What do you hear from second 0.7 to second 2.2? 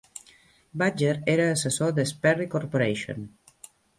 Badger era assessor de